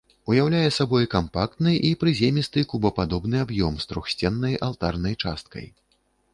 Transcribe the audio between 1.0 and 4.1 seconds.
кампактны і прыземісты кубападобны аб'ём з